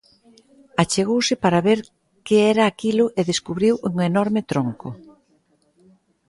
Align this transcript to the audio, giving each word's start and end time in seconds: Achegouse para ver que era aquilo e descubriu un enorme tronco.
Achegouse 0.83 1.35
para 1.43 1.63
ver 1.67 1.79
que 2.25 2.35
era 2.53 2.63
aquilo 2.65 3.05
e 3.19 3.21
descubriu 3.31 3.73
un 3.89 3.93
enorme 4.09 4.41
tronco. 4.51 4.89